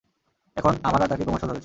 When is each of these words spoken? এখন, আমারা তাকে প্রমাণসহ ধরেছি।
এখন, 0.57 0.73
আমারা 0.83 1.05
তাকে 1.07 1.23
প্রমাণসহ 1.23 1.47
ধরেছি। 1.47 1.59